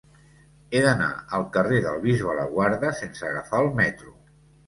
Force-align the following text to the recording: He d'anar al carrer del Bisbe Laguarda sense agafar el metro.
He 0.75 0.79
d'anar 0.85 1.09
al 1.39 1.43
carrer 1.57 1.81
del 1.83 2.01
Bisbe 2.05 2.37
Laguarda 2.39 2.93
sense 3.01 3.27
agafar 3.29 3.59
el 3.67 3.73
metro. 3.83 4.17